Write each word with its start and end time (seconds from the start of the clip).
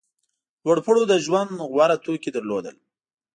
لوړپوړو 0.63 1.03
د 1.07 1.13
ژوند 1.25 1.51
غوره 1.71 1.97
توکي 2.03 2.29
درلودل. 2.35 2.75